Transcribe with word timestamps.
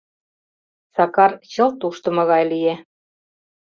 Сакар 0.95 1.31
чылт 1.51 1.79
ушдымо 1.87 2.23
гай 2.31 2.43
лие. 2.51 2.75